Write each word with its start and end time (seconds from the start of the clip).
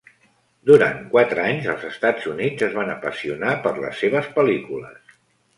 Durant 0.69 1.03
quatre 1.11 1.43
anys, 1.49 1.67
els 1.75 1.85
Estats 1.89 2.27
Units 2.33 2.65
es 2.69 2.73
van 2.79 2.89
apassionar 2.97 3.55
per 3.67 3.75
les 3.85 4.03
seves 4.05 4.31
pel·lícules. 4.39 5.17